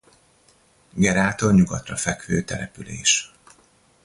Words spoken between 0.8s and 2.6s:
Gerától nyugatra fekvő